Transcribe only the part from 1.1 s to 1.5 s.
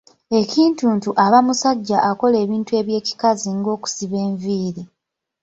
aba